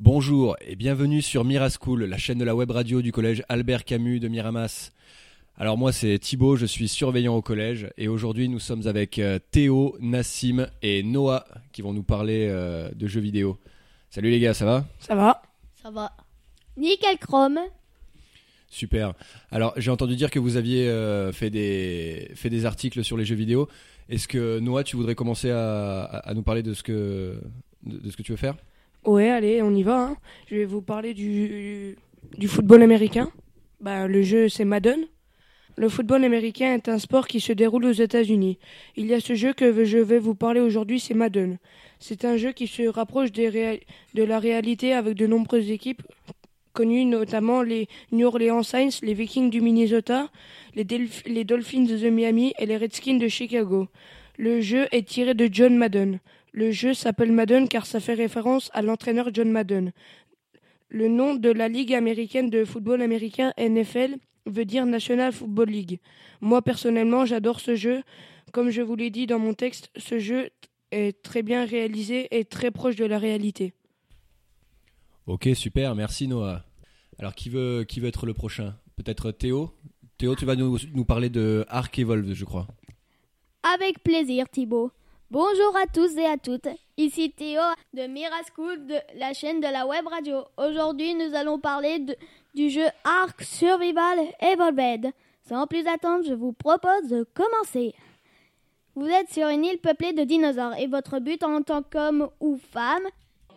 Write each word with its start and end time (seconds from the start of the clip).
Bonjour 0.00 0.56
et 0.66 0.76
bienvenue 0.76 1.20
sur 1.20 1.44
Miraschool, 1.44 2.04
la 2.04 2.16
chaîne 2.16 2.38
de 2.38 2.44
la 2.44 2.54
web 2.56 2.70
radio 2.70 3.02
du 3.02 3.12
collège 3.12 3.42
Albert 3.50 3.84
Camus 3.84 4.18
de 4.18 4.28
Miramas. 4.28 4.92
Alors 5.58 5.76
moi 5.76 5.92
c'est 5.92 6.18
Thibaut, 6.18 6.56
je 6.56 6.64
suis 6.64 6.88
surveillant 6.88 7.34
au 7.36 7.42
collège 7.42 7.90
et 7.98 8.08
aujourd'hui 8.08 8.48
nous 8.48 8.60
sommes 8.60 8.86
avec 8.86 9.18
euh, 9.18 9.38
Théo, 9.50 9.96
Nassim 10.00 10.68
et 10.80 11.02
Noah 11.02 11.44
qui 11.72 11.82
vont 11.82 11.92
nous 11.92 12.02
parler 12.02 12.48
euh, 12.50 12.90
de 12.94 13.06
jeux 13.06 13.20
vidéo. 13.20 13.58
Salut 14.08 14.30
les 14.30 14.40
gars, 14.40 14.54
ça 14.54 14.64
va? 14.64 14.86
Ça 15.00 15.14
va 15.14 15.42
Ça 15.82 15.90
va. 15.90 16.12
Nickel 16.78 17.18
Chrome. 17.18 17.58
Super. 18.70 19.12
Alors 19.50 19.74
j'ai 19.76 19.90
entendu 19.90 20.16
dire 20.16 20.30
que 20.30 20.38
vous 20.38 20.56
aviez 20.56 20.88
euh, 20.88 21.30
fait, 21.30 21.50
des, 21.50 22.30
fait 22.36 22.48
des 22.48 22.64
articles 22.64 23.04
sur 23.04 23.18
les 23.18 23.26
jeux 23.26 23.34
vidéo. 23.34 23.68
Est-ce 24.08 24.26
que 24.28 24.60
Noah 24.60 24.82
tu 24.82 24.96
voudrais 24.96 25.14
commencer 25.14 25.50
à, 25.50 26.04
à- 26.04 26.30
à 26.30 26.34
nous 26.34 26.42
parler 26.42 26.62
de 26.62 26.72
ce 26.72 26.82
que, 26.82 27.38
de, 27.84 27.98
de 27.98 28.10
ce 28.10 28.16
que 28.16 28.22
tu 28.22 28.32
veux 28.32 28.38
faire? 28.38 28.54
Ouais, 29.04 29.30
allez, 29.30 29.62
on 29.62 29.74
y 29.74 29.82
va. 29.82 29.98
hein. 30.00 30.16
Je 30.46 30.56
vais 30.56 30.64
vous 30.64 30.82
parler 30.82 31.14
du, 31.14 31.96
du 32.36 32.48
football 32.48 32.82
américain. 32.82 33.30
Bah, 33.80 34.06
le 34.06 34.22
jeu, 34.22 34.48
c'est 34.48 34.64
Madden. 34.64 35.06
Le 35.76 35.88
football 35.88 36.24
américain 36.24 36.74
est 36.74 36.88
un 36.90 36.98
sport 36.98 37.26
qui 37.26 37.40
se 37.40 37.52
déroule 37.54 37.86
aux 37.86 37.92
États-Unis. 37.92 38.58
Il 38.96 39.06
y 39.06 39.14
a 39.14 39.20
ce 39.20 39.34
jeu 39.34 39.54
que 39.54 39.84
je 39.84 39.98
vais 39.98 40.18
vous 40.18 40.34
parler 40.34 40.60
aujourd'hui, 40.60 41.00
c'est 41.00 41.14
Madden. 41.14 41.58
C'est 41.98 42.24
un 42.26 42.36
jeu 42.36 42.52
qui 42.52 42.66
se 42.66 42.82
rapproche 42.82 43.32
de 43.32 44.22
la 44.22 44.38
réalité 44.38 44.92
avec 44.92 45.14
de 45.14 45.26
nombreuses 45.26 45.70
équipes 45.70 46.02
connues, 46.74 47.06
notamment 47.06 47.62
les 47.62 47.88
New 48.12 48.26
Orleans 48.26 48.62
Saints, 48.62 49.00
les 49.02 49.14
Vikings 49.14 49.48
du 49.48 49.62
Minnesota, 49.62 50.28
les 50.74 51.44
Dolphins 51.44 51.84
de 51.84 52.10
Miami 52.10 52.52
et 52.58 52.66
les 52.66 52.76
Redskins 52.76 53.18
de 53.18 53.28
Chicago. 53.28 53.88
Le 54.36 54.60
jeu 54.60 54.86
est 54.92 55.06
tiré 55.08 55.32
de 55.34 55.48
John 55.50 55.76
Madden. 55.76 56.20
Le 56.52 56.70
jeu 56.70 56.94
s'appelle 56.94 57.32
Madden 57.32 57.68
car 57.68 57.86
ça 57.86 58.00
fait 58.00 58.14
référence 58.14 58.70
à 58.72 58.82
l'entraîneur 58.82 59.30
John 59.32 59.50
Madden. 59.50 59.92
Le 60.88 61.08
nom 61.08 61.34
de 61.34 61.50
la 61.50 61.68
Ligue 61.68 61.94
américaine 61.94 62.50
de 62.50 62.64
football 62.64 63.02
américain 63.02 63.52
NFL 63.58 64.16
veut 64.46 64.64
dire 64.64 64.86
National 64.86 65.32
Football 65.32 65.68
League. 65.68 66.00
Moi 66.40 66.62
personnellement, 66.62 67.24
j'adore 67.24 67.60
ce 67.60 67.76
jeu. 67.76 68.02
Comme 68.52 68.70
je 68.70 68.82
vous 68.82 68.96
l'ai 68.96 69.10
dit 69.10 69.26
dans 69.26 69.38
mon 69.38 69.54
texte, 69.54 69.90
ce 69.96 70.18
jeu 70.18 70.50
est 70.90 71.22
très 71.22 71.42
bien 71.42 71.64
réalisé 71.64 72.26
et 72.32 72.44
très 72.44 72.72
proche 72.72 72.96
de 72.96 73.04
la 73.04 73.18
réalité. 73.18 73.72
Ok, 75.26 75.48
super, 75.54 75.94
merci 75.94 76.26
Noah. 76.26 76.64
Alors 77.20 77.36
qui 77.36 77.50
veut, 77.50 77.84
qui 77.84 78.00
veut 78.00 78.08
être 78.08 78.26
le 78.26 78.34
prochain? 78.34 78.74
Peut-être 78.96 79.30
Théo? 79.30 79.70
Théo, 80.18 80.34
tu 80.34 80.44
vas 80.44 80.56
nous, 80.56 80.78
nous 80.92 81.04
parler 81.04 81.30
de 81.30 81.64
Ark 81.68 81.96
Evolved, 81.98 82.34
je 82.34 82.44
crois. 82.44 82.66
Avec 83.62 84.02
plaisir 84.02 84.48
Thibaut. 84.48 84.90
Bonjour 85.32 85.76
à 85.76 85.86
tous 85.86 86.16
et 86.16 86.26
à 86.26 86.36
toutes. 86.36 86.66
Ici 86.96 87.30
Théo 87.30 87.60
de 87.94 88.08
Miraschool 88.08 88.84
de 88.84 88.96
la 89.16 89.32
chaîne 89.32 89.60
de 89.60 89.68
la 89.68 89.86
web 89.86 90.04
radio. 90.08 90.44
Aujourd'hui 90.56 91.14
nous 91.14 91.36
allons 91.36 91.60
parler 91.60 92.04
du 92.56 92.68
jeu 92.68 92.86
Ark 93.04 93.40
Survival 93.40 94.18
Evolved. 94.40 95.12
Sans 95.48 95.68
plus 95.68 95.86
attendre, 95.86 96.24
je 96.26 96.34
vous 96.34 96.52
propose 96.52 97.06
de 97.08 97.24
commencer. 97.32 97.94
Vous 98.96 99.06
êtes 99.06 99.30
sur 99.30 99.46
une 99.46 99.64
île 99.64 99.78
peuplée 99.78 100.12
de 100.12 100.24
dinosaures 100.24 100.74
et 100.76 100.88
votre 100.88 101.20
but 101.20 101.44
en 101.44 101.62
tant 101.62 101.84
qu'homme 101.84 102.28
ou 102.40 102.58
femme 102.72 103.06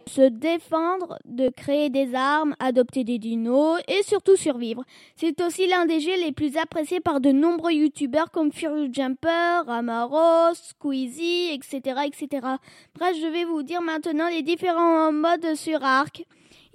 se 0.09 0.22
défendre, 0.22 1.18
de 1.26 1.50
créer 1.50 1.90
des 1.90 2.16
armes, 2.16 2.56
adopter 2.59 3.04
des 3.04 3.20
dinos 3.20 3.80
et 3.88 4.04
surtout 4.04 4.36
survivre. 4.36 4.84
C'est 5.16 5.42
aussi 5.42 5.68
l'un 5.68 5.86
des 5.86 6.00
jeux 6.00 6.20
les 6.20 6.32
plus 6.32 6.58
appréciés 6.58 7.00
par 7.00 7.22
de 7.22 7.32
nombreux 7.32 7.72
youtubeurs 7.72 8.31
comme 8.31 8.52
Furious 8.52 8.92
Jumper, 8.92 9.64
Amaros, 9.68 10.56
Squeezie, 10.56 11.52
etc., 11.54 12.02
etc. 12.06 12.48
Bref, 12.96 13.16
je 13.22 13.28
vais 13.28 13.46
vous 13.46 13.64
dire 13.64 13.81
maintenant 13.81 14.30
les 14.30 14.42
différents 14.42 15.12
modes 15.12 15.56
sur 15.56 15.84
Ark. 15.84 16.26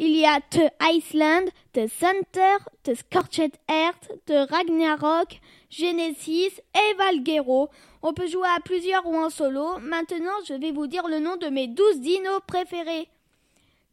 Il 0.01 0.17
y 0.17 0.25
a 0.25 0.41
The 0.41 0.71
Iceland, 0.81 1.47
The 1.73 1.89
Center, 1.89 2.59
The 2.85 2.95
Scorched 2.95 3.57
Earth, 3.69 4.13
The 4.27 4.49
Ragnarok, 4.49 5.41
Genesis 5.71 6.61
et 6.73 6.95
Valguero. 6.97 7.69
On 8.03 8.13
peut 8.13 8.29
jouer 8.29 8.47
à 8.57 8.61
plusieurs 8.61 9.05
ou 9.07 9.17
en 9.17 9.29
solo. 9.29 9.79
Maintenant, 9.81 10.39
je 10.47 10.55
vais 10.55 10.71
vous 10.71 10.87
dire 10.87 11.09
le 11.09 11.19
nom 11.19 11.37
de 11.37 11.49
mes 11.49 11.67
12 11.67 11.99
dinos 11.99 12.41
préférés 12.47 13.09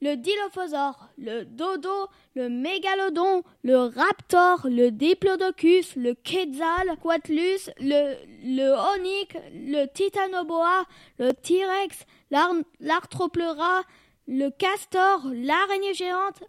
le 0.06 0.16
Dilophosaure, 0.18 1.10
le 1.18 1.46
Dodo, 1.46 1.98
le 2.36 2.48
Mégalodon, 2.48 3.44
le 3.64 3.78
Raptor, 4.00 4.68
le 4.70 4.92
Diplodocus, 4.92 5.96
le 5.96 6.14
Quetzal, 6.14 6.96
Quatlus, 7.02 7.72
le, 7.80 8.16
le 8.58 8.68
Onyx, 8.94 9.34
le 9.52 9.86
Titanoboa, 9.88 10.86
le 11.18 11.32
T-Rex, 11.34 12.06
l'ar- 12.30 12.54
l'Arthropleura, 12.80 13.82
le 14.28 14.50
Castor, 14.52 15.22
l'araignée 15.34 15.96
géante. 15.96 16.44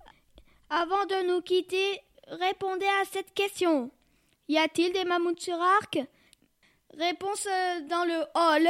Avant 0.68 1.06
de 1.06 1.26
nous 1.28 1.40
quitter, 1.40 2.00
répondez 2.28 2.90
à 3.00 3.04
cette 3.10 3.32
question. 3.32 3.90
Y 4.48 4.58
a-t-il 4.58 4.92
des 4.92 5.04
mammouths 5.04 5.40
sur 5.40 5.60
Arc? 5.78 5.98
Réponse 6.98 7.46
euh, 7.46 7.80
dans 7.88 8.04
le 8.04 8.20
hall. 8.34 8.68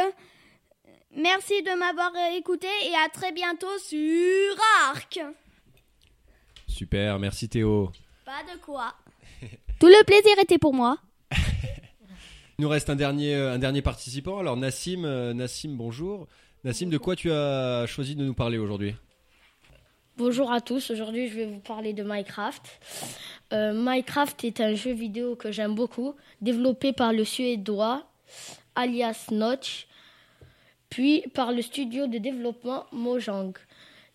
Merci 1.17 1.63
de 1.63 1.79
m'avoir 1.79 2.13
écouté 2.37 2.67
et 2.85 2.95
à 2.95 3.09
très 3.09 3.33
bientôt 3.33 3.79
sur 3.79 4.55
Arc. 4.91 5.19
Super, 6.69 7.19
merci 7.19 7.49
Théo. 7.49 7.91
Pas 8.27 8.43
de 8.43 8.61
quoi. 8.61 8.93
Tout 9.81 9.87
le 9.87 10.05
plaisir 10.05 10.39
était 10.43 10.59
pour 10.59 10.75
moi. 10.75 10.99
Il 11.33 11.39
nous 12.59 12.69
reste 12.69 12.91
un 12.91 12.97
dernier, 12.97 13.35
euh, 13.35 13.55
un 13.55 13.59
dernier 13.59 13.81
participant. 13.81 14.39
Alors 14.41 14.59
Nassim, 14.59 15.07
euh, 15.07 15.33
Nassim, 15.33 15.71
bonjour. 15.71 16.29
Nassim, 16.65 16.91
de 16.91 16.99
quoi 16.99 17.17
tu 17.17 17.33
as 17.33 17.87
choisi 17.87 18.15
de 18.15 18.23
nous 18.23 18.35
parler 18.35 18.59
aujourd'hui? 18.59 18.95
Bonjour 20.19 20.53
à 20.53 20.61
tous, 20.61 20.91
aujourd'hui 20.91 21.29
je 21.29 21.35
vais 21.35 21.47
vous 21.47 21.61
parler 21.61 21.95
de 21.95 22.03
Minecraft. 22.03 22.81
Euh, 23.55 23.73
Minecraft 23.73 24.45
est 24.45 24.61
un 24.61 24.75
jeu 24.75 24.93
vidéo 24.93 25.35
que 25.35 25.51
j'aime 25.51 25.75
beaucoup, 25.75 26.15
développé 26.43 26.93
par 26.93 27.15
le 27.15 27.25
suédois 27.25 28.07
alias 28.75 29.29
Notch, 29.31 29.87
puis 30.97 31.21
par 31.35 31.53
le 31.53 31.61
studio 31.61 32.07
de 32.07 32.17
développement 32.17 32.87
Mojang. 32.91 33.53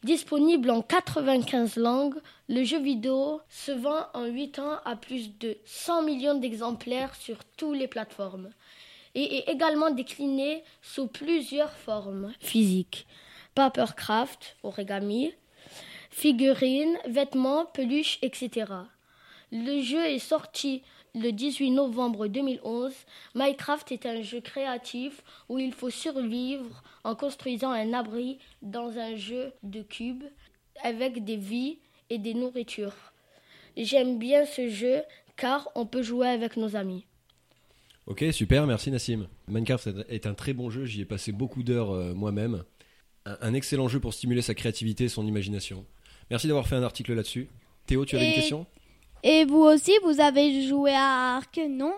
Disponible 0.04 0.72
en 0.72 0.82
95 0.82 1.76
langues, 1.76 2.16
le 2.50 2.64
jeu 2.64 2.80
vidéo 2.82 3.40
se 3.50 3.72
vend 3.72 4.08
en 4.16 4.26
8 4.26 4.58
ans 4.58 4.80
à 4.84 4.96
plus 4.96 5.38
de 5.38 5.58
100 5.66 6.02
millions 6.02 6.40
d'exemplaires 6.40 7.14
sur 7.14 7.38
toutes 7.56 7.78
les 7.78 7.88
plateformes 7.88 8.50
et 9.14 9.38
est 9.38 9.52
également 9.52 9.92
décliné 9.92 10.64
sous 10.82 11.06
plusieurs 11.06 11.74
formes 11.74 12.34
physiques. 12.40 13.06
Papercraft, 13.54 14.56
origami, 14.64 15.34
figurines, 16.10 16.98
vêtements, 17.06 17.68
peluches, 17.68 18.18
etc. 18.24 18.72
Le 19.52 19.84
jeu 19.84 20.04
est 20.04 20.18
sorti 20.18 20.82
le 21.16 21.32
18 21.32 21.72
novembre 21.72 22.28
2011. 22.28 22.94
Minecraft 23.36 23.92
est 23.92 24.06
un 24.06 24.22
jeu 24.22 24.42
créatif 24.42 25.22
où 25.50 25.60
il 25.60 25.74
faut 25.74 25.90
survivre 25.90 26.84
en 27.04 27.16
construisant 27.16 27.72
un 27.72 27.94
abri 27.94 28.40
dans 28.62 28.98
un 28.98 29.16
jeu 29.16 29.52
de 29.64 29.82
cubes 29.82 30.24
avec 30.84 31.24
des 31.24 31.36
vies 31.36 31.80
et 32.10 32.18
des 32.18 32.34
nourritures. 32.34 32.96
J'aime 33.78 34.20
bien 34.20 34.46
ce 34.46 34.70
jeu 34.70 35.02
car 35.38 35.70
on 35.76 35.86
peut 35.86 36.02
jouer 36.04 36.28
avec 36.28 36.58
nos 36.58 36.76
amis. 36.76 37.06
Ok, 38.08 38.26
super, 38.32 38.66
merci 38.66 38.92
Nassim. 38.92 39.28
Minecraft 39.48 39.90
est 40.10 40.26
un 40.26 40.34
très 40.34 40.54
bon 40.54 40.70
jeu, 40.70 40.86
j'y 40.86 41.02
ai 41.02 41.06
passé 41.06 41.32
beaucoup 41.32 41.64
d'heures 41.64 41.92
euh, 41.92 42.14
moi-même. 42.14 42.64
Un, 43.26 43.38
un 43.42 43.54
excellent 43.54 43.88
jeu 43.88 44.00
pour 44.00 44.14
stimuler 44.14 44.42
sa 44.42 44.56
créativité 44.56 45.06
et 45.06 45.10
son 45.10 45.26
imagination. 45.26 45.86
Merci 46.30 46.48
d'avoir 46.48 46.68
fait 46.68 46.76
un 46.76 46.84
article 46.84 47.14
là-dessus. 47.14 47.48
Théo, 47.86 48.06
tu 48.06 48.16
avais 48.16 48.28
une 48.28 48.34
question? 48.34 48.66
Et 49.24 49.46
vous 49.46 49.62
aussi, 49.62 49.92
vous 50.04 50.20
avez 50.20 50.68
joué 50.68 50.92
à 50.94 51.36
Arc, 51.38 51.60
non? 51.70 51.94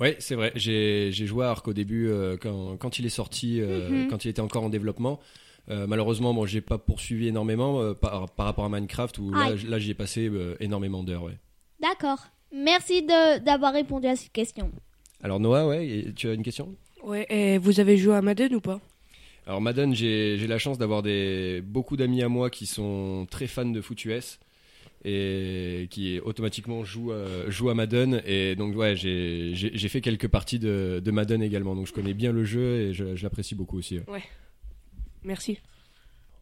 Oui, 0.00 0.14
c'est 0.18 0.34
vrai. 0.34 0.52
J'ai 0.54 1.10
j'ai 1.12 1.26
joué 1.26 1.44
à 1.44 1.50
Ark 1.50 1.66
au 1.68 1.72
début 1.72 2.08
euh, 2.08 2.36
quand, 2.40 2.76
quand 2.78 2.98
il 2.98 3.06
est 3.06 3.10
sorti, 3.10 3.60
euh, 3.60 3.88
Mhm. 4.04 4.08
quand 4.08 4.24
il 4.24 4.28
était 4.28 4.40
encore 4.40 4.64
en 4.64 4.70
développement. 4.70 5.20
Euh, 5.68 5.86
malheureusement, 5.86 6.32
bon, 6.32 6.46
j'ai 6.46 6.62
pas 6.62 6.78
poursuivi 6.78 7.28
énormément 7.28 7.80
euh, 7.80 7.92
par, 7.94 8.30
par 8.30 8.46
rapport 8.46 8.64
à 8.64 8.68
Minecraft 8.70 9.18
où 9.18 9.30
là, 9.30 9.50
là 9.68 9.78
j'y 9.78 9.90
ai 9.90 9.94
passé 9.94 10.28
euh, 10.28 10.56
énormément 10.58 11.02
d'heures. 11.02 11.22
Ouais. 11.24 11.36
D'accord. 11.80 12.18
Merci 12.52 13.02
de- 13.02 13.38
d'avoir 13.44 13.72
répondu 13.74 14.06
à 14.06 14.16
cette 14.16 14.32
question. 14.32 14.70
Alors 15.22 15.38
Noah, 15.38 15.66
ouais, 15.68 16.06
tu 16.16 16.28
as 16.28 16.32
une 16.32 16.42
question? 16.42 16.74
Ouais, 17.04 17.26
et 17.28 17.58
vous 17.58 17.78
avez 17.78 17.96
joué 17.98 18.14
à 18.14 18.22
Madden 18.22 18.54
ou 18.54 18.60
pas? 18.60 18.80
Alors 19.46 19.60
Madden, 19.60 19.94
j'ai 19.94 20.36
j'ai 20.38 20.46
la 20.46 20.58
chance 20.58 20.78
d'avoir 20.78 21.02
des 21.02 21.60
beaucoup 21.62 21.96
d'amis 21.96 22.22
à 22.22 22.28
moi 22.28 22.50
qui 22.50 22.66
sont 22.66 23.26
très 23.30 23.46
fans 23.46 23.66
de 23.66 23.80
foot 23.80 24.02
US 24.06 24.38
et 25.04 25.86
qui 25.90 26.20
automatiquement 26.20 26.84
jouent, 26.84 27.12
euh, 27.12 27.50
jouent 27.50 27.70
à 27.70 27.74
Madden 27.74 28.22
et 28.26 28.54
donc 28.54 28.76
ouais 28.76 28.96
j'ai 28.96 29.88
fait 29.88 30.00
quelques 30.00 30.28
parties 30.28 30.58
de, 30.58 31.00
de 31.02 31.10
Madden 31.10 31.42
également 31.42 31.74
donc 31.74 31.86
je 31.86 31.92
connais 31.92 32.12
bien 32.14 32.32
le 32.32 32.44
jeu 32.44 32.80
et 32.80 32.92
je, 32.92 33.16
je 33.16 33.22
l'apprécie 33.22 33.54
beaucoup 33.54 33.78
aussi. 33.78 33.98
ouais. 34.08 34.22
Merci. 35.22 35.58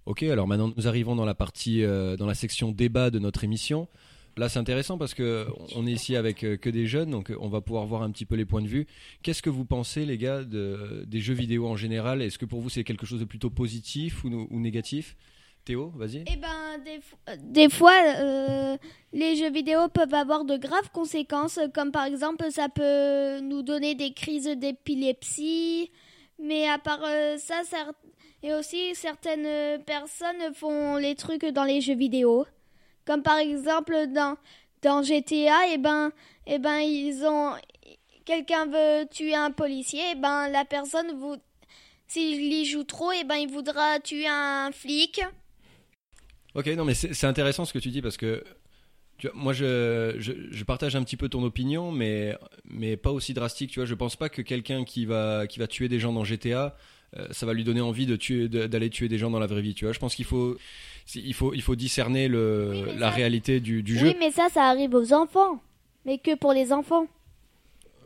Ok, 0.07 0.23
alors 0.23 0.49
maintenant 0.49 0.73
nous 0.77 0.89
arrivons 0.89 1.15
dans 1.17 1.25
la 1.25 1.35
partie, 1.35 1.83
euh, 1.85 2.17
dans 2.17 2.27
la 2.27 2.35
section 2.35 2.73
débat 2.73 3.11
de 3.11 3.19
notre 3.19 3.45
émission. 3.45 3.89
Là, 4.37 4.49
c'est 4.49 4.61
intéressant 4.61 4.99
parce 4.99 5.15
que 5.15 5.49
on 5.75 5.85
est 5.85 5.91
ici 5.91 6.15
avec 6.15 6.45
euh, 6.45 6.57
que 6.57 6.71
des 6.71 6.87
jeunes, 6.87 7.11
donc 7.11 7.33
on 7.41 7.49
va 7.49 7.61
pouvoir 7.61 7.87
voir 7.87 8.03
un 8.03 8.11
petit 8.13 8.25
peu 8.25 8.37
les 8.37 8.45
points 8.45 8.63
de 8.63 8.69
vue. 8.69 8.87
Qu'est-ce 9.23 9.43
que 9.43 9.51
vous 9.51 9.65
pensez, 9.65 10.07
les 10.07 10.17
gars, 10.17 10.45
de, 10.45 11.05
des 11.09 11.21
jeux 11.21 11.35
vidéo 11.35 11.67
en 11.67 11.77
général? 11.77 12.23
Est-ce 12.23 12.39
que 12.39 12.45
pour 12.47 12.61
vous 12.61 12.69
c'est 12.71 12.85
quelque 12.85 13.05
chose 13.05 13.19
de 13.19 13.25
plutôt 13.25 13.51
positif 13.51 14.23
ou, 14.25 14.47
ou 14.49 14.61
négatif? 14.61 15.17
Théo, 15.69 15.93
vas-y. 15.95 16.25
Eh 16.27 16.37
ben, 16.37 16.79
des, 16.83 16.99
des 17.43 17.69
fois, 17.69 17.93
euh, 17.93 18.79
les 19.13 19.37
jeux 19.37 19.51
vidéo 19.51 19.89
peuvent 19.89 20.15
avoir 20.15 20.47
de 20.47 20.57
graves 20.57 20.91
conséquences, 20.95 21.61
comme 21.75 21.93
par 21.93 22.07
exemple, 22.07 22.51
ça 22.51 22.71
peut 22.71 23.41
nous 23.41 23.61
donner 23.61 23.95
des 23.95 24.15
crises 24.15 24.47
d'épilepsie. 24.47 25.93
Mais 26.39 26.67
à 26.71 26.79
part 26.79 27.03
euh, 27.05 27.37
ça, 27.37 27.61
et 28.43 28.55
aussi 28.55 28.95
certaines 28.95 29.85
personnes 29.85 30.55
font 30.55 30.97
les 30.97 31.15
trucs 31.15 31.45
dans 31.45 31.65
les 31.65 31.83
jeux 31.83 31.97
vidéo, 31.97 32.47
comme 33.05 33.23
par 33.23 33.37
exemple 33.37 34.07
dans 34.07 34.39
dans 34.81 35.03
GTA, 35.03 35.67
et 35.71 35.77
ben, 35.77 36.13
et 36.47 36.59
ben 36.59 36.79
ils 36.79 37.27
ont 37.27 37.53
quelqu'un 38.25 38.65
veut 38.65 39.07
tuer 39.11 39.35
un 39.35 39.51
policier, 39.51 40.13
et 40.13 40.15
ben 40.15 40.49
la 40.49 40.65
personne 40.65 41.13
vous 41.19 41.37
s'il 42.07 42.55
y 42.55 42.65
joue 42.65 42.85
trop, 42.85 43.13
et 43.13 43.25
ben 43.25 43.37
il 43.37 43.51
voudra 43.51 44.01
tuer 44.01 44.29
un 44.29 44.71
flic. 44.73 45.21
Ok, 46.59 46.67
non, 46.77 46.85
mais 46.85 46.95
c'est 46.95 47.27
intéressant 47.27 47.65
ce 47.65 47.73
que 47.73 47.79
tu 47.79 47.91
dis 47.91 48.03
parce 48.03 48.17
que 48.17 48.43
tu 49.19 49.29
vois, 49.29 49.37
moi 49.37 49.53
je, 49.53 50.17
je, 50.19 50.33
je 50.51 50.65
partage 50.65 50.97
un 50.97 51.03
petit 51.05 51.17
peu 51.17 51.29
ton 51.29 51.43
opinion, 51.45 51.93
mais, 51.93 52.37
mais 52.65 52.97
pas 52.97 53.11
aussi 53.13 53.33
drastique. 53.35 53.71
Tu 53.71 53.79
vois, 53.81 53.87
je 53.87 53.95
pense 53.95 54.17
pas 54.17 54.29
que 54.29 54.43
quelqu'un 54.43 54.85
qui 54.85 55.07
va, 55.07 55.47
qui 55.47 55.59
va 55.59 55.67
tuer 55.67 55.89
des 55.89 56.01
gens 56.01 56.13
dans 56.13 56.25
GTA, 56.25 56.75
euh, 57.17 57.27
ça 57.31 57.47
va 57.47 57.53
lui 57.53 57.65
donner 57.65 57.81
envie 57.81 58.07
de 58.07 58.17
tuer, 58.17 58.49
de- 58.49 58.67
d'aller 58.67 58.91
tuer 58.91 59.09
des 59.09 59.19
gens 59.19 59.31
dans 59.31 59.39
la 59.39 59.47
vraie 59.47 59.63
vie. 59.63 59.75
Tu 59.75 59.85
vois, 59.85 59.93
je 59.95 59.99
pense 59.99 60.15
qu'il 60.15 60.25
faut, 60.25 60.57
il 61.15 61.33
faut, 61.35 61.55
il 61.55 61.63
faut 61.63 61.77
discerner 61.77 62.29
le, 62.29 62.73
Oui, 62.87 62.93
la 62.99 63.09
ça- 63.09 63.15
réalité 63.17 63.61
du, 63.61 63.83
du 63.83 63.95
Oui, 63.95 63.99
jeu, 64.01 64.15
mais 64.19 64.31
ça, 64.31 64.49
ça 64.53 64.65
arrive 64.65 64.95
aux 64.95 65.13
enfants. 65.13 65.61
Mais 66.05 66.19
que 66.19 66.35
pour 66.37 66.53
les 66.53 66.73
enfants. 66.73 67.07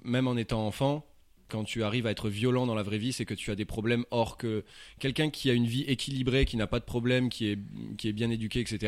même 0.05 0.27
en 0.29 0.37
étant 0.37 0.67
enfant. 0.67 1.05
Quand 1.53 1.65
tu 1.65 1.83
arrives 1.85 2.07
à 2.07 2.11
être 2.11 2.31
violent 2.31 2.65
dans 2.67 2.75
la 2.75 2.83
vraie 2.83 2.97
vie, 2.97 3.13
c'est 3.13 3.27
que 3.27 3.35
tu 3.35 3.51
as 3.51 3.55
des 3.55 3.67
problèmes. 3.67 4.05
Or 4.11 4.39
que 4.39 4.65
quelqu'un 4.99 5.29
qui 5.29 5.51
a 5.51 5.53
une 5.53 5.67
vie 5.67 5.83
équilibrée, 5.83 6.47
qui 6.47 6.57
n'a 6.57 6.67
pas 6.67 6.81
de 6.81 6.85
problème, 6.87 7.29
qui 7.29 7.49
est, 7.51 7.59
qui 7.99 8.09
est 8.09 8.13
bien 8.15 8.31
éduqué, 8.31 8.61
etc. 8.61 8.79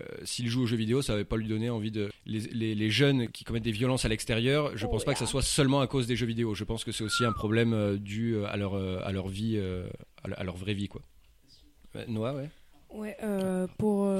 euh, 0.00 0.04
S'il 0.24 0.48
joue 0.48 0.62
aux 0.64 0.66
jeux 0.66 0.76
vidéo, 0.76 1.00
ça 1.00 1.16
va 1.16 1.24
pas 1.24 1.38
lui 1.38 1.48
donner 1.48 1.70
envie 1.70 1.90
de. 1.90 2.10
Les, 2.26 2.40
les- 2.40 2.74
les 2.74 2.90
jeunes 2.90 3.28
qui 3.28 3.42
commettent 3.44 3.62
des 3.64 3.72
violences 3.72 4.04
à 4.04 4.08
l'extérieur, 4.08 4.76
je 4.76 4.84
Oh 4.84 4.90
pense 4.90 5.04
pas 5.06 5.14
que 5.14 5.18
ça 5.18 5.24
soit 5.26 5.40
seulement 5.42 5.80
à 5.80 5.86
cause 5.86 6.06
des 6.06 6.14
jeux 6.14 6.26
vidéo. 6.26 6.54
Je 6.54 6.64
pense 6.64 6.84
que 6.84 6.92
c'est 6.92 7.04
aussi 7.04 7.24
un 7.24 7.32
problème 7.32 7.72
euh, 7.72 7.96
dû 7.96 8.34
euh, 8.34 8.44
à 8.52 8.58
leur, 8.58 8.74
à 8.76 9.10
leur 9.10 9.28
vie, 9.28 9.56
à, 10.24 10.28
leur- 10.28 10.38
à 10.40 10.44
leur 10.44 10.56
vraie 10.56 10.74
vie, 10.74 10.88
quoi. 10.88 11.00
Noah, 12.06 12.34
ouais. 12.34 12.50
Ouais, 12.94 13.16
pour, 13.78 14.12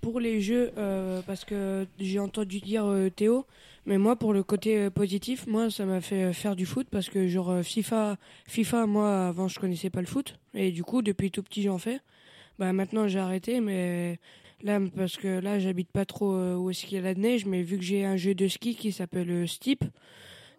pour 0.00 0.18
les 0.20 0.40
jeux, 0.40 0.72
parce 1.26 1.44
que 1.44 1.86
j'ai 2.00 2.18
entendu 2.18 2.58
dire 2.60 2.84
Théo, 3.14 3.46
mais 3.84 3.98
moi, 3.98 4.14
pour 4.14 4.32
le 4.32 4.44
côté 4.44 4.78
euh, 4.78 4.90
positif, 4.90 5.46
moi, 5.48 5.68
ça 5.68 5.84
m'a 5.84 6.00
fait 6.00 6.24
euh, 6.24 6.32
faire 6.32 6.54
du 6.54 6.66
foot 6.66 6.86
parce 6.90 7.08
que, 7.08 7.26
genre, 7.26 7.50
euh, 7.50 7.62
FIFA, 7.62 8.16
FIFA, 8.46 8.86
moi, 8.86 9.26
avant, 9.26 9.48
je 9.48 9.58
connaissais 9.58 9.90
pas 9.90 10.00
le 10.00 10.06
foot. 10.06 10.38
Et 10.54 10.70
du 10.70 10.84
coup, 10.84 11.02
depuis 11.02 11.32
tout 11.32 11.42
petit, 11.42 11.62
j'en 11.62 11.78
fais. 11.78 11.98
Bah, 12.58 12.72
maintenant, 12.72 13.08
j'ai 13.08 13.18
arrêté, 13.18 13.60
mais 13.60 14.20
là, 14.62 14.78
parce 14.94 15.16
que 15.16 15.40
là, 15.40 15.58
j'habite 15.58 15.90
pas 15.90 16.04
trop 16.04 16.32
où 16.54 16.70
est-ce 16.70 16.86
qu'il 16.86 16.96
y 16.96 17.00
a 17.00 17.02
la 17.02 17.14
neige, 17.14 17.44
mais 17.44 17.62
vu 17.62 17.76
que 17.76 17.82
j'ai 17.82 18.04
un 18.04 18.16
jeu 18.16 18.34
de 18.34 18.46
ski 18.46 18.76
qui 18.76 18.92
s'appelle 18.92 19.48
Steep, 19.48 19.84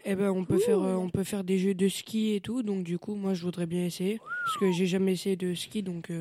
eh 0.03 0.15
ben, 0.15 0.29
on 0.31 0.43
peut, 0.43 0.57
faire, 0.57 0.79
on 0.79 1.09
des 1.43 1.59
jeux 1.59 1.75
de 1.75 1.87
ski 1.87 2.33
et 2.33 2.41
tout. 2.41 2.61
Donc, 2.61 2.83
du 2.83 2.97
coup, 2.97 3.15
moi, 3.15 3.33
je 3.33 3.43
voudrais 3.43 3.67
bien 3.67 3.85
essayer. 3.85 4.19
Parce 4.45 4.57
que 4.57 4.71
j'ai 4.73 4.87
jamais 4.87 5.13
essayé 5.13 5.37
de 5.37 5.53
ski, 5.53 5.81
donc 5.81 6.11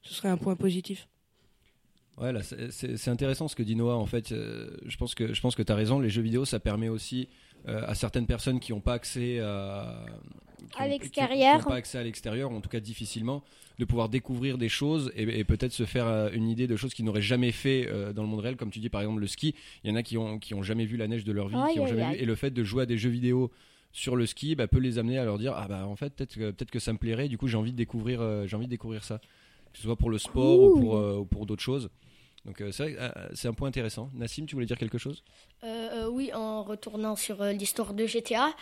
ce 0.00 0.14
serait 0.14 0.30
un 0.30 0.38
point 0.38 0.56
positif. 0.56 1.08
Ouais, 2.18 2.32
là, 2.32 2.40
c'est- 2.42 3.08
intéressant 3.08 3.46
ce 3.48 3.54
que 3.56 3.62
dit 3.62 3.76
Noah. 3.76 3.96
En 3.96 4.06
fait, 4.06 4.32
euh, 4.32 4.70
je 4.86 4.96
pense 4.96 5.14
que 5.14 5.34
je 5.34 5.40
pense 5.40 5.54
que 5.54 5.62
t'as 5.62 5.74
raison. 5.74 5.98
Les 5.98 6.08
jeux 6.08 6.22
vidéo, 6.22 6.44
ça 6.46 6.58
permet 6.58 6.88
aussi 6.88 7.28
euh, 7.68 7.82
à 7.86 7.94
certaines 7.94 8.26
personnes 8.26 8.58
qui 8.60 8.72
n'ont 8.72 8.80
pas 8.80 8.94
accès 8.94 9.38
à 9.40 10.06
À 10.78 10.88
l'extérieur. 10.88 11.64
pas 11.66 11.74
accès 11.74 11.98
à 11.98 12.02
l'extérieur, 12.02 12.52
ou 12.52 12.56
en 12.56 12.60
tout 12.60 12.68
cas 12.70 12.80
difficilement, 12.80 13.42
de 13.78 13.84
pouvoir 13.84 14.08
découvrir 14.08 14.56
des 14.56 14.68
choses 14.70 15.12
et, 15.14 15.24
et 15.40 15.44
peut-être 15.44 15.72
se 15.72 15.84
faire 15.84 16.06
euh, 16.06 16.30
une 16.32 16.48
idée 16.48 16.66
de 16.66 16.76
choses 16.76 16.94
qu'ils 16.94 17.04
n'auraient 17.04 17.20
jamais 17.22 17.52
fait 17.52 17.86
euh, 17.88 18.12
dans 18.14 18.22
le 18.22 18.28
monde 18.28 18.40
réel, 18.40 18.56
comme 18.56 18.70
tu 18.70 18.78
dis 18.78 18.88
par 18.88 19.02
exemple 19.02 19.20
le 19.20 19.26
ski. 19.26 19.54
Il 19.84 19.90
y 19.90 19.92
en 19.92 19.96
a 19.96 20.02
qui 20.02 20.16
ont 20.16 20.38
qui 20.38 20.54
ont 20.54 20.62
jamais 20.62 20.86
vu 20.86 20.96
la 20.96 21.08
neige 21.08 21.24
de 21.24 21.32
leur 21.32 21.48
vie, 21.48 21.56
qui 21.72 21.80
ont 21.80 21.86
jamais 21.86 22.14
vu. 22.16 22.22
Et 22.22 22.24
le 22.24 22.34
fait 22.34 22.50
de 22.50 22.64
jouer 22.64 22.84
à 22.84 22.86
des 22.86 22.96
jeux 22.96 23.10
vidéo 23.10 23.50
sur 23.92 24.16
le 24.16 24.24
ski 24.26 24.54
bah, 24.54 24.66
peut 24.68 24.78
les 24.78 24.98
amener 24.98 25.18
à 25.18 25.24
leur 25.24 25.38
dire 25.38 25.52
ah 25.56 25.66
bah 25.68 25.86
en 25.86 25.96
fait 25.96 26.14
peut-être 26.14 26.34
que, 26.34 26.50
peut-être 26.50 26.70
que 26.70 26.78
ça 26.78 26.92
me 26.92 26.98
plairait. 26.98 27.28
Du 27.28 27.36
coup 27.36 27.48
j'ai 27.48 27.56
envie 27.58 27.72
de 27.72 27.76
découvrir 27.76 28.20
euh, 28.22 28.46
j'ai 28.46 28.56
envie 28.56 28.66
de 28.66 28.70
découvrir 28.70 29.02
ça, 29.04 29.20
que 29.76 29.82
ce 29.82 29.88
soit 29.88 29.96
pour 29.96 30.08
le 30.08 30.16
sport 30.18 30.58
ou 30.58 30.80
pour 30.80 30.96
euh, 30.96 31.18
ou 31.18 31.26
pour 31.26 31.44
d'autres 31.44 31.62
choses. 31.62 31.90
Donc 32.46 32.60
euh, 32.62 32.72
c'est 32.72 32.84
vrai 32.84 32.92
que, 32.94 32.98
euh, 33.00 33.28
c'est 33.34 33.48
un 33.48 33.52
point 33.52 33.68
intéressant. 33.68 34.08
Nassim, 34.14 34.46
tu 34.46 34.54
voulais 34.54 34.66
dire 34.66 34.78
quelque 34.78 34.96
chose? 34.96 35.22
Euh, 35.64 35.66
euh, 36.06 36.08
oui, 36.08 36.32
en 36.32 36.62
retournant 36.62 37.14
sur 37.14 37.42
euh, 37.42 37.52
l'histoire 37.52 37.92
de 37.92 38.06
GTA, 38.06 38.54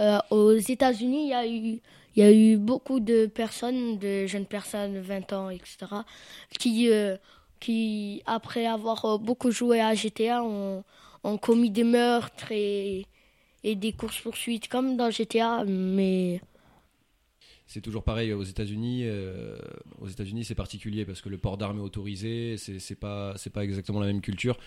euh, 0.00 0.18
aux 0.30 0.52
États-Unis, 0.52 1.24
il 1.26 1.30
y 1.30 1.34
a 1.34 1.46
eu 1.46 1.80
il 2.14 2.22
y 2.22 2.26
a 2.26 2.32
eu 2.32 2.56
beaucoup 2.56 3.00
de 3.00 3.26
personnes, 3.26 3.98
de 3.98 4.26
jeunes 4.26 4.46
personnes, 4.46 4.98
20 4.98 5.32
ans, 5.32 5.50
etc., 5.50 5.86
qui, 6.58 6.90
euh, 6.90 7.16
qui 7.58 8.22
après 8.26 8.66
avoir 8.66 9.04
euh, 9.04 9.18
beaucoup 9.18 9.50
joué 9.50 9.80
à 9.80 9.94
GTA, 9.94 10.42
ont, 10.42 10.84
ont 11.24 11.38
commis 11.38 11.70
des 11.70 11.84
meurtres 11.84 12.52
et, 12.52 13.06
et 13.64 13.74
des 13.76 13.92
courses-poursuites 13.92 14.68
comme 14.68 14.96
dans 14.96 15.10
GTA, 15.10 15.64
mais 15.64 16.40
C'est 17.72 17.80
toujours 17.80 18.04
pareil 18.04 18.34
aux 18.34 18.42
États-Unis. 18.42 19.04
euh, 19.04 19.56
aux 19.98 20.06
États-Unis, 20.06 20.44
c'est 20.44 20.54
particulier 20.54 21.06
parce 21.06 21.22
que 21.22 21.30
le 21.30 21.38
port 21.38 21.56
d'armes 21.56 21.78
est 21.78 21.82
autorisé. 21.82 22.56
C'est 22.58 23.00
pas 23.00 23.32
c'est 23.36 23.48
pas 23.48 23.64
exactement 23.64 23.98
la 23.98 24.08
même 24.08 24.20
culture. 24.20 24.58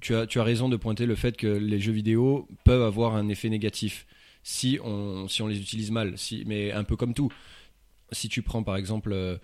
Tu 0.00 0.14
as 0.14 0.26
tu 0.26 0.38
as 0.38 0.44
raison 0.44 0.68
de 0.68 0.76
pointer 0.76 1.06
le 1.06 1.14
fait 1.14 1.38
que 1.38 1.46
les 1.46 1.80
jeux 1.80 1.92
vidéo 1.92 2.48
peuvent 2.64 2.82
avoir 2.82 3.16
un 3.16 3.30
effet 3.30 3.48
négatif 3.48 4.06
si 4.42 4.78
on 4.84 5.26
si 5.26 5.40
on 5.40 5.46
les 5.46 5.58
utilise 5.58 5.90
mal. 5.90 6.18
Si 6.18 6.44
mais 6.46 6.70
un 6.72 6.84
peu 6.84 6.96
comme 6.96 7.14
tout. 7.14 7.32
Si 8.10 8.28
tu 8.28 8.42
prends 8.42 8.62
par 8.62 8.76
exemple 8.76 9.12
euh, 9.14 9.38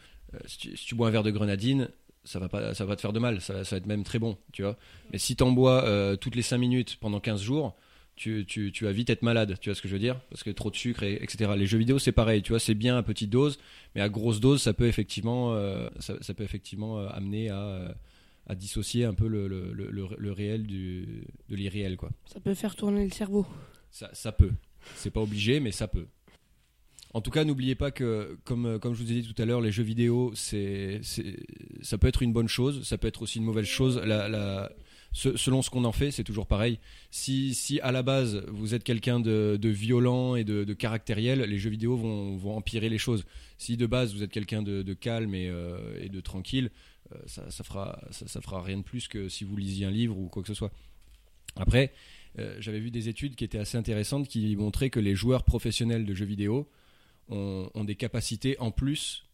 si, 0.45 0.59
tu, 0.59 0.75
tu 0.75 0.95
bois 0.95 1.09
un 1.09 1.11
verre 1.11 1.23
de 1.23 1.31
grenadine. 1.31 1.89
Ça 2.25 2.39
va 2.39 2.51
pas, 2.51 2.75
ça 2.75 2.85
va 2.85 2.95
te 2.97 3.01
faire 3.01 3.15
de 3.15 3.21
mal, 3.21 3.41
ça, 3.41 3.63
va 3.63 3.77
être 3.79 3.87
même 3.87 4.05
très 4.05 4.19
bon, 4.19 4.37
tu 4.53 4.63
vois. 4.63 4.77
Mais 5.13 5.19
si 5.19 5.35
t'en 5.35 5.51
bois 5.51 5.85
euh, 5.85 6.15
toutes 6.15 6.35
les 6.35 6.43
5 6.43 6.59
minutes 6.59 6.99
pendant 7.01 7.21
15 7.21 7.41
jours, 7.41 7.75
tu, 8.19 8.45
tu, 8.47 8.71
tu 8.73 8.85
vas 8.85 8.93
vite 8.93 9.09
être 9.11 9.23
malade, 9.23 9.57
tu 9.61 9.71
vois 9.71 9.75
ce 9.75 9.81
que 9.83 9.89
je 9.89 9.95
veux 9.95 9.99
dire? 9.99 10.21
Parce 10.31 10.43
que 10.43 10.51
trop 10.51 10.71
de 10.71 10.77
sucre, 10.77 11.03
et, 11.03 11.15
etc. 11.23 11.53
Les 11.57 11.67
jeux 11.67 11.79
vidéo, 11.79 11.99
c'est 11.99 12.13
pareil, 12.13 12.43
tu 12.43 12.51
vois, 12.53 12.61
c'est 12.61 12.75
bien 12.75 12.99
à 12.99 13.03
petite 13.03 13.31
dose, 13.31 13.59
mais 13.95 14.01
à 14.01 14.09
grosse 14.09 14.41
dose, 14.41 14.61
ça 14.61 14.73
peut 14.75 14.87
effectivement, 14.87 15.55
euh, 15.55 15.89
ça, 16.01 16.17
ça 16.21 16.35
peut 16.35 16.45
effectivement 16.45 16.99
euh, 16.99 17.09
amener 17.11 17.49
à, 17.49 17.61
euh, 17.61 17.93
à 18.47 18.55
dissocier 18.55 19.05
un 19.05 19.15
peu 19.15 19.29
le, 19.29 19.49
le, 19.49 19.73
le, 19.73 19.91
le- 19.91 20.09
le 20.19 20.33
réel 20.33 20.67
du, 20.67 21.25
de 21.49 21.57
l'irréel, 21.57 21.97
quoi. 21.97 22.11
Ça 22.27 22.41
peut 22.41 22.55
faire 22.55 22.75
tourner 22.77 23.05
le 23.05 23.11
cerveau. 23.11 23.47
Ça, 23.91 24.11
ça 24.13 24.33
peut. 24.33 24.53
C'est 24.97 25.11
pas 25.11 25.21
obligé, 25.23 25.61
mais 25.61 25.71
ça 25.73 25.89
peut. 25.89 26.07
En 27.15 27.23
tout 27.23 27.31
cas, 27.31 27.45
n'oubliez 27.45 27.75
pas 27.75 27.91
que, 27.91 28.37
comme, 28.45 28.79
comme 28.79 28.95
je 28.95 29.03
vous 29.03 29.11
ai 29.11 29.23
dit 29.23 29.33
tout 29.33 29.41
à 29.41 29.47
l'heure, 29.47 29.63
les 29.63 29.73
jeux 29.73 29.83
vidéo, 29.83 30.31
c'est, 30.35 31.01
c'est, 31.03 31.37
ça 31.81 31.97
peut 31.97 32.07
être 32.07 32.23
une 32.23 32.35
bonne 32.35 32.49
chose, 32.49 32.87
ça 32.87 32.99
peut 32.99 33.09
être 33.09 33.23
aussi 33.23 33.39
une 33.39 33.45
mauvaise 33.45 33.65
chose. 33.67 33.97
La, 34.05 34.29
la, 34.29 34.71
se- 35.19 35.37
selon 35.37 35.63
ce 35.63 35.71
qu'on 35.71 35.85
en 35.85 35.91
fait, 35.91 36.13
c'est 36.13 36.23
toujours 36.23 36.47
pareil. 36.47 36.79
Si, 37.11 37.53
si 37.53 37.81
à 37.81 37.91
la 37.91 38.05
base, 38.05 38.45
vous 38.47 38.75
êtes 38.75 38.85
quelqu'un 38.85 39.19
de, 39.19 39.59
violent 39.69 40.37
et 40.37 40.45
de, 40.45 40.73
caractériel, 40.75 41.41
les 41.41 41.59
jeux 41.59 41.71
vidéo 41.71 41.97
vont, 41.97 42.57
empirer 42.57 42.89
les 42.89 42.99
choses. 42.99 43.25
Si 43.59 43.77
de 43.77 43.87
base, 43.87 44.15
vous 44.15 44.23
êtes 44.23 44.31
quelqu'un 44.31 44.63
de, 44.63 44.95
calme 44.95 45.35
et, 45.35 45.49
euh, 45.49 46.01
et 46.01 46.09
de 46.09 46.21
tranquille, 46.21 46.71
euh, 47.13 47.19
ça, 47.27 47.51
ça, 47.51 47.65
fera, 47.65 48.01
ça, 48.13 48.41
fera 48.41 48.63
rien 48.63 48.79
de 48.79 48.83
plus 48.83 49.09
que 49.09 49.29
si 49.29 49.43
vous 49.43 49.57
lisiez 49.57 49.87
un 49.87 49.91
livre 49.91 50.17
ou 50.17 50.29
quoi 50.29 50.43
que 50.43 50.49
ce 50.49 50.55
soit. 50.55 50.71
Après, 51.57 51.93
euh, 52.39 52.57
j'avais 52.61 52.79
vu 52.79 52.93
des 52.93 53.09
études 53.09 53.35
qui 53.35 53.43
étaient 53.43 53.59
assez 53.59 53.77
intéressantes 53.77 54.29
qui 54.29 54.55
montraient 54.55 54.91
que 54.91 55.01
les 55.01 55.17
joueurs 55.17 55.43
professionnels 55.43 56.07
de 56.07 56.15
jeux 56.15 56.27
vidéo 56.27 56.69
ont 57.31 57.85
des 57.85 57.95
capacités 57.95 58.59
en 58.59 58.71
plus 58.71 59.28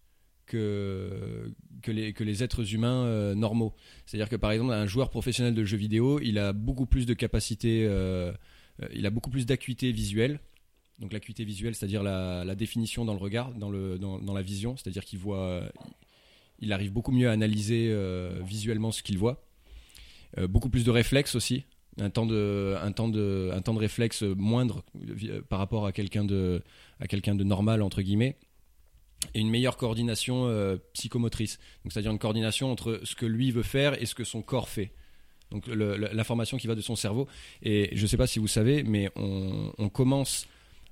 que, 0.47 1.53
les, 1.87 2.13
que 2.13 2.25
les 2.25 2.43
êtres 2.43 2.75
humains 2.75 3.05
euh, 3.05 3.35
normaux. 3.35 3.75
C'est-à-dire 4.07 4.29
que 4.29 4.37
par 4.37 4.53
exemple, 4.53 4.73
un 4.73 4.87
joueur 4.87 5.11
professionnel 5.11 5.55
de 5.55 5.65
jeux 5.65 5.77
vidéo, 5.77 6.21
il 6.21 6.39
a 6.39 6.53
beaucoup 6.53 6.87
plus 6.87 7.07
de 7.07 7.15
capacités, 7.15 7.85
euh, 7.87 8.33
euh, 8.83 8.89
il 8.95 9.07
a 9.07 9.11
beaucoup 9.11 9.31
plus 9.31 9.47
d'acuité 9.47 9.93
visuelle. 9.93 10.41
Donc 10.99 11.13
l'acuité 11.13 11.45
visuelle, 11.45 11.75
c'est-à-dire 11.75 12.03
la, 12.03 12.55
définition 12.55 13.05
dans 13.05 13.15
le 13.15 13.19
regard, 13.19 13.53
dans, 13.53 13.71
le, 13.71 13.99
dans, 13.99 14.19
dans 14.19 14.35
la 14.35 14.43
vision, 14.43 14.77
c'est-à-dire 14.77 15.05
qu'il 15.05 15.19
voit, 15.19 15.69
il 16.61 16.73
arrive 16.73 16.93
beaucoup 16.93 17.11
mieux 17.11 17.29
à 17.29 17.33
analyser 17.33 17.93
visuellement 18.45 18.93
ce 18.93 19.03
qu'il 19.03 19.19
voit. 19.19 19.45
Beaucoup 20.49 20.69
plus 20.69 20.85
de 20.85 20.93
réflexes 20.93 21.35
aussi, 21.35 21.65
un 21.99 22.11
temps 22.11 22.27
de, 22.27 22.77
un 22.81 22.93
temps 22.93 23.09
de, 23.09 23.51
un 23.53 23.61
temps 23.61 23.75
de 23.75 23.81
réflexe 23.81 24.23
moindre 24.23 24.85
par 25.49 25.59
rapport 25.59 25.85
à 25.85 25.91
quelqu'un 25.91 26.25
de, 26.25 26.63
à 27.01 27.09
quelqu'un 27.09 27.35
de 27.35 27.43
normal 27.43 27.83
entre 27.83 28.01
guillemets, 28.01 28.37
et 29.35 29.41
une 29.41 29.51
meilleure 29.51 29.77
coordination 29.77 30.47
euh, 30.47 30.77
psychomotrice. 30.93 31.59
C'est-à-dire 31.89 32.11
une 32.11 32.19
coordination 32.19 32.71
entre 32.71 33.01
ce 33.05 33.15
que 33.15 33.27
lui 33.27 33.51
veut 33.51 33.63
faire 33.63 34.01
et 34.01 34.07
ce 34.07 34.15
que 34.15 34.25
son 34.25 34.43
corps 34.43 34.69
fait. 34.69 34.93
Donc 35.51 35.67
l'information 35.69 36.57
qui 36.57 36.67
va 36.67 36.75
de 36.75 36.81
son 36.81 36.97
cerveau. 36.97 37.29
Et 37.63 37.91
je 37.93 38.03
ne 38.03 38.07
sais 38.07 38.17
pas 38.17 38.27
si 38.27 38.39
vous 38.39 38.49
savez, 38.49 38.83
mais 38.83 39.11
on, 39.17 39.89
commence 39.89 40.47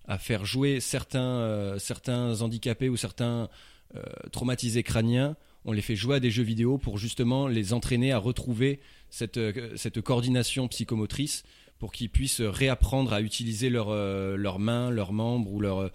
à 0.06 0.18
faire 0.18 0.44
jouer 0.44 0.78
certains, 0.80 1.20
euh, 1.20 1.78
certains 1.78 2.42
handicapés 2.42 2.88
ou 2.88 2.96
certains 2.96 3.48
euh, 3.96 4.02
traumatisés 4.30 4.82
crâniens. 4.82 5.36
On 5.64 5.72
les 5.72 5.82
fait 5.82 5.96
jouer 5.96 6.16
à 6.16 6.20
des 6.20 6.30
jeux 6.30 6.42
vidéo 6.42 6.78
pour 6.78 6.98
justement 6.98 7.48
les 7.48 7.72
entraîner 7.72 8.12
à 8.12 8.18
retrouver 8.18 8.80
cette, 9.10 9.40
cette 9.76 10.00
coordination 10.00 10.68
psychomotrice 10.68 11.44
pour 11.82 11.90
qu'ils 11.90 12.10
puissent 12.10 12.40
réapprendre 12.40 13.12
à 13.12 13.20
utiliser 13.20 13.68
leurs 13.68 13.92
leurs 14.36 14.60
mains, 14.60 14.88
leurs 14.88 15.12
membres 15.12 15.50
ou 15.50 15.58
leur 15.58 15.90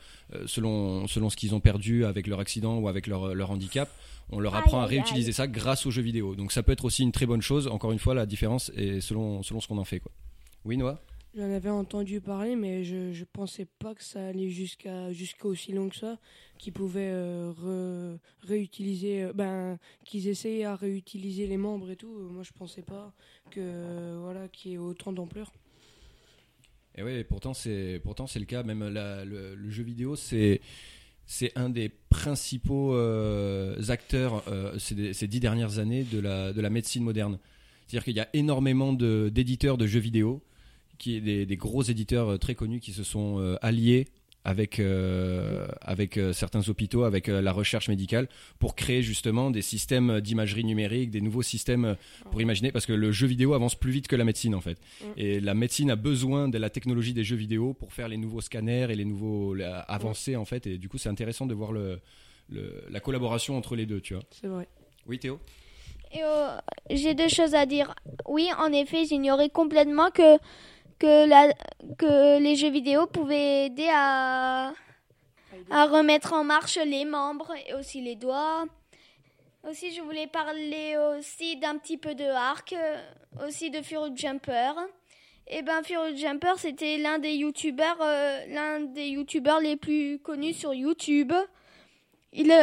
selon 0.45 1.07
selon 1.07 1.29
ce 1.29 1.37
qu'ils 1.37 1.55
ont 1.55 1.61
perdu 1.61 2.03
avec 2.03 2.27
leur 2.27 2.41
accident 2.41 2.77
ou 2.77 2.89
avec 2.89 3.07
leur 3.07 3.33
leur 3.33 3.51
handicap. 3.51 3.89
On 4.29 4.41
leur 4.41 4.53
apprend 4.55 4.81
à 4.81 4.85
réutiliser 4.85 5.31
ça 5.31 5.47
grâce 5.47 5.85
aux 5.85 5.91
jeux 5.91 6.01
vidéo. 6.01 6.35
Donc 6.35 6.51
ça 6.51 6.61
peut 6.61 6.73
être 6.73 6.83
aussi 6.83 7.03
une 7.03 7.13
très 7.13 7.25
bonne 7.25 7.41
chose. 7.41 7.67
Encore 7.67 7.93
une 7.93 7.99
fois, 7.99 8.13
la 8.13 8.25
différence 8.25 8.69
est 8.75 8.99
selon 8.99 9.43
selon 9.43 9.61
ce 9.61 9.69
qu'on 9.69 9.77
en 9.77 9.85
fait 9.85 10.01
quoi. 10.01 10.11
Oui, 10.65 10.75
Noah? 10.75 10.99
J'en 11.37 11.51
avais 11.53 11.69
entendu 11.69 12.19
parler, 12.19 12.57
mais 12.57 12.83
je 12.83 13.17
ne 13.17 13.25
pensais 13.25 13.65
pas 13.79 13.95
que 13.95 14.03
ça 14.03 14.27
allait 14.27 14.49
jusqu'à 14.49 15.13
jusqu'à 15.13 15.47
aussi 15.47 15.71
long 15.71 15.87
que 15.87 15.95
ça, 15.95 16.17
qu'ils 16.57 16.73
pouvaient 16.73 17.11
euh, 17.13 18.17
réutiliser, 18.41 19.23
euh, 19.23 19.33
ben, 19.33 19.77
qu'ils 20.03 20.27
essayaient 20.27 20.65
à 20.65 20.75
réutiliser 20.75 21.47
les 21.47 21.57
membres 21.57 21.91
et 21.91 21.95
tout. 21.95 22.11
Moi, 22.11 22.43
je 22.43 22.51
pensais 22.51 22.81
pas 22.81 23.13
que 23.51 24.17
voilà, 24.19 24.49
qu'il 24.49 24.71
y 24.71 24.73
ait 24.73 24.79
autant 24.79 25.13
d'ampleur. 25.13 25.53
Et 26.97 27.03
oui, 27.03 27.23
pourtant 27.23 27.53
c'est 27.53 28.01
pourtant 28.03 28.27
c'est 28.27 28.39
le 28.39 28.45
cas. 28.45 28.63
Même 28.63 28.83
le, 28.83 29.69
jeu 29.69 29.83
vidéo, 29.83 30.15
c'est 30.15 30.61
c'est 31.25 31.51
un 31.55 31.69
des 31.69 31.89
principaux 32.09 32.95
euh, 32.95 33.81
acteurs 33.89 34.43
ces, 34.77 35.13
ces, 35.13 35.27
dix 35.27 35.39
dernières 35.39 35.79
années 35.79 36.03
de 36.03 36.19
la 36.19 36.53
de 36.53 36.61
la 36.61 36.69
médecine 36.69 37.03
moderne. 37.03 37.37
C'est-à-dire 37.87 38.03
qu'il 38.03 38.15
y 38.15 38.19
a 38.19 38.27
énormément 38.33 38.93
d'éditeurs 38.93 39.77
de 39.77 39.87
jeux 39.87 39.99
vidéo 39.99 40.41
qui 40.97 41.15
est 41.15 41.45
des, 41.45 41.57
gros 41.57 41.83
éditeurs 41.83 42.33
euh, 42.33 42.37
très 42.37 42.55
connus 42.55 42.79
qui 42.79 42.91
se 42.91 43.03
sont 43.03 43.39
euh, 43.39 43.55
alliés 43.61 44.07
avec 44.47 44.79
euh, 44.79 45.67
avec 45.81 46.17
certains 46.31 46.69
hôpitaux, 46.69 47.03
avec 47.03 47.27
la 47.27 47.51
recherche 47.51 47.89
médicale, 47.89 48.29
pour 48.59 48.75
créer 48.75 49.03
justement 49.03 49.51
des 49.51 49.61
systèmes 49.61 50.21
d'imagerie 50.21 50.63
numérique, 50.63 51.11
des 51.11 51.19
nouveaux 51.19 51.41
systèmes 51.41 51.97
pour 52.31 52.41
imaginer, 52.41 52.71
parce 52.71 52.85
que 52.85 52.93
le 52.93 53.11
jeu 53.11 53.27
vidéo 53.27 53.53
avance 53.53 53.75
plus 53.75 53.91
vite 53.91 54.07
que 54.07 54.15
la 54.15 54.23
médecine 54.23 54.55
en 54.55 54.61
fait, 54.61 54.79
mm. 55.01 55.05
et 55.17 55.39
la 55.41 55.53
médecine 55.53 55.91
a 55.91 55.97
besoin 55.97 56.47
de 56.47 56.57
la 56.57 56.69
technologie 56.69 57.13
des 57.13 57.25
jeux 57.25 57.35
vidéo 57.35 57.73
pour 57.73 57.91
faire 57.91 58.07
les 58.07 58.15
nouveaux 58.15 58.39
scanners 58.39 58.87
et 58.89 58.95
les 58.95 59.05
nouveaux 59.05 59.53
avancées 59.89 60.37
en 60.37 60.45
fait, 60.45 60.65
et 60.65 60.77
du 60.77 60.87
coup 60.87 60.97
c'est 60.97 61.09
intéressant 61.09 61.45
de 61.45 61.53
voir 61.53 61.73
le, 61.73 61.99
la 62.89 62.99
collaboration 63.01 63.57
entre 63.57 63.75
les 63.75 63.85
deux, 63.85 63.99
tu 63.99 64.13
vois. 64.13 64.23
C'est 64.31 64.47
vrai. 64.47 64.69
Oui 65.07 65.19
Théo? 65.19 65.41
J'ai 66.89 67.13
deux 67.15 67.27
choses 67.27 67.53
à 67.53 67.65
dire. 67.65 67.93
Oui, 68.25 68.47
en 68.57 68.71
effet, 68.71 69.03
j'ignorais 69.05 69.49
complètement 69.49 70.09
que 70.09 70.37
que, 70.99 72.39
les 72.39 72.55
jeux 72.55 72.69
vidéo 72.69 73.07
pouvaient 73.07 73.65
aider 73.65 73.89
à, 73.91 74.73
remettre 75.71 76.33
en 76.33 76.43
marche 76.43 76.77
les 76.77 77.05
membres 77.05 77.53
et 77.67 77.73
aussi 77.73 78.01
les 78.01 78.15
doigts. 78.15 78.65
Aussi, 79.67 79.91
je 79.91 80.01
voulais 80.01 80.27
parler 80.27 80.95
aussi 80.97 81.57
d'un 81.57 81.77
petit 81.77 81.97
peu 81.97 82.15
de 82.15 82.23
arc, 82.23 82.75
aussi 83.45 83.69
de 83.69 83.81
Fury 83.81 84.15
Jumper. 84.15 84.73
Et 85.49 85.59
eh 85.59 85.61
ben 85.61 85.81
Fury 85.81 86.17
Jumper, 86.17 86.53
c'était 86.57 86.97
l'un 86.97 87.19
des 87.19 87.33
youtubeurs, 87.33 88.01
euh, 88.01 88.45
l'un 88.49 88.81
des 88.81 89.07
youtubeurs 89.07 89.61
les 89.61 89.77
plus 89.77 90.19
connus 90.19 90.53
sur 90.53 90.73
YouTube. 90.73 91.31
Il, 92.33 92.53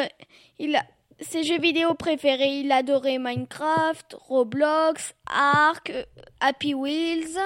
il, 0.58 0.78
ses 1.20 1.44
jeux 1.44 1.58
vidéo 1.58 1.94
préférés, 1.94 2.60
il 2.60 2.72
adorait 2.72 3.18
Minecraft, 3.18 4.16
Roblox, 4.20 5.14
Ark, 5.26 5.92
Happy 6.40 6.74
Wheels. 6.74 7.38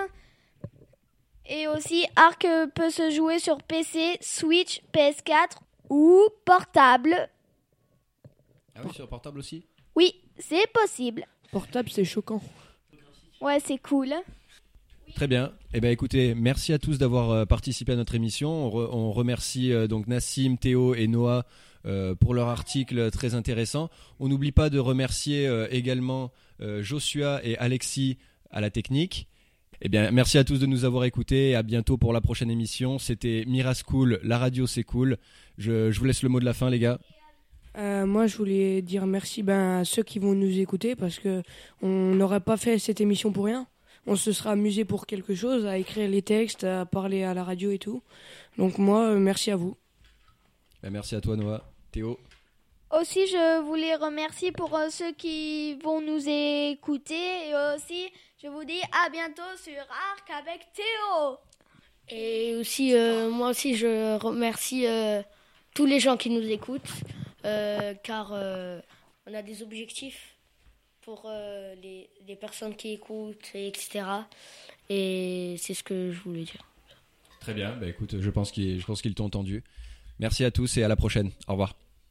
Et 1.49 1.67
aussi, 1.67 2.05
Arc 2.15 2.47
peut 2.75 2.91
se 2.91 3.11
jouer 3.11 3.39
sur 3.39 3.63
PC, 3.63 4.19
Switch, 4.21 4.83
PS4 4.93 5.57
ou 5.89 6.29
portable. 6.45 7.31
Ah 8.75 8.81
oui, 8.85 8.93
sur 8.95 9.09
portable 9.09 9.39
aussi 9.39 9.65
Oui, 9.97 10.15
c'est 10.39 10.71
possible. 10.73 11.25
Portable, 11.51 11.89
c'est 11.89 12.05
choquant. 12.05 12.43
Ouais, 13.41 13.61
c'est 13.61 13.79
cool. 13.79 14.15
Très 15.15 15.27
bien. 15.27 15.53
Eh 15.73 15.81
bien, 15.81 15.91
écoutez, 15.91 16.35
merci 16.35 16.75
à 16.75 16.79
tous 16.79 16.99
d'avoir 16.99 17.31
euh, 17.31 17.45
participé 17.47 17.93
à 17.93 17.97
notre 17.97 18.15
émission. 18.15 18.51
On, 18.51 19.11
remercie 19.11 19.73
euh, 19.73 19.87
donc 19.87 20.07
Nassim, 20.07 20.57
Théo 20.57 20.95
et 20.95 21.07
Noah 21.07 21.47
euh, 21.87 22.15
pour 22.15 22.35
leur 22.35 22.49
article 22.49 23.11
très 23.11 23.35
intéressant. 23.35 23.89
On 24.21 24.29
n'oublie 24.29 24.53
pas 24.53 24.69
de 24.69 24.79
remercier 24.79 25.51
également 25.71 26.31
Joshua 26.61 27.41
et 27.43 27.57
Alexis 27.57 28.19
à 28.51 28.61
la 28.61 28.71
technique. 28.71 29.29
Eh 29.81 29.89
bien, 29.89 30.11
merci 30.11 30.39
à 30.39 30.45
tous 30.45 30.59
de 30.59 30.67
nous 30.67 30.85
avoir 30.85 31.05
écoutés 31.05 31.51
et 31.51 31.55
à 31.55 31.63
bientôt 31.63 31.97
pour 31.97 32.13
la 32.13 32.21
prochaine 32.21 32.51
émission. 32.51 32.99
C'était 32.99 33.45
Mira 33.47 33.75
School, 33.75 34.19
la 34.25 34.37
radio 34.37 34.67
c'est 34.67 34.83
cool. 34.83 35.19
Je, 35.57 35.97
vous 35.97 36.05
laisse 36.05 36.25
le 36.25 36.29
mot 36.29 36.41
de 36.41 36.45
la 36.45 36.53
fin, 36.53 36.69
les 36.69 36.81
gars. 36.81 36.99
Euh, 37.77 38.05
moi, 38.05 38.27
je 38.27 38.37
voulais 38.37 38.83
dire 38.83 39.07
merci 39.07 39.45
ben, 39.45 39.79
à 39.79 39.85
ceux 39.85 40.03
qui 40.03 40.19
vont 40.19 40.35
nous 40.35 40.59
écouter 40.59 40.97
parce 40.97 41.21
que 41.21 41.45
on 41.81 42.15
n'aurait 42.15 42.41
pas 42.41 42.57
fait 42.57 42.81
cette 42.81 43.01
émission 43.01 43.31
pour 43.31 43.45
rien. 43.45 43.69
On 44.07 44.17
se 44.17 44.33
sera 44.33 44.53
amusé 44.53 44.85
pour 44.85 45.07
quelque 45.07 45.35
chose, 45.35 45.65
à 45.65 45.79
écrire 45.79 46.11
les 46.11 46.23
textes, 46.23 46.65
à 46.65 46.85
parler 46.85 47.23
à 47.23 47.35
la 47.35 47.45
radio 47.45 47.71
et 47.71 47.79
tout. 47.79 48.03
Donc 48.57 48.79
moi, 48.79 49.11
euh, 49.11 49.19
merci 49.21 49.53
à 49.53 49.57
vous. 49.57 49.77
Ben, 50.83 50.91
merci 50.91 51.15
à 51.15 51.21
toi, 51.21 51.37
Noah. 51.37 51.71
Théo. 51.93 52.19
Aussi, 52.91 53.27
je 53.27 53.61
voulais 53.61 53.97
remercier 53.97 54.51
pour 54.51 54.75
euh, 54.75 54.89
ceux 54.89 55.13
qui 55.13 55.75
vont 55.85 56.01
nous 56.01 56.27
écouter 56.27 57.51
et 57.51 57.55
aussi, 57.75 58.09
je 58.43 58.49
vous 58.49 58.65
dis 58.65 58.81
à 59.05 59.11
bientôt 59.11 59.43
sur 59.63 59.79
Arc 59.79 60.31
avec 60.31 60.67
Théo. 60.73 61.37
Et 62.09 62.57
aussi, 62.57 62.95
euh, 62.95 63.29
moi 63.29 63.51
aussi, 63.51 63.77
je 63.77 64.17
remercie 64.17 64.87
euh, 64.87 65.23
tous 65.75 65.85
les 65.85 66.01
gens 66.01 66.17
qui 66.17 66.31
nous 66.31 66.49
écoutent 66.49 66.91
car 68.03 68.33
on 68.33 69.35
a 69.35 69.43
des 69.43 69.63
objectifs 69.63 70.37
pour 71.01 71.31
les, 71.83 72.11
les, 72.27 72.37
personnes 72.37 72.77
qui 72.77 72.93
écoutent, 72.93 73.51
etc. 73.55 74.05
Et 74.91 75.55
c'est 75.59 75.73
ce 75.73 75.83
que 75.83 76.11
je 76.13 76.21
voulais 76.21 76.43
dire. 76.43 76.63
Très 77.41 77.55
bien, 77.55 77.75
bah, 77.77 77.87
écoute, 77.87 78.21
je 78.21 78.31
pense 78.31 78.53
qu'ils 78.53 79.15
t'ont 79.15 79.25
entendu. 79.25 79.65
Merci 80.19 80.45
à 80.45 80.51
tous 80.51 80.77
et 80.77 80.83
à 80.83 80.89
la 80.89 80.97
prochaine. 80.97 81.31
Au 81.47 81.53
revoir. 81.53 81.75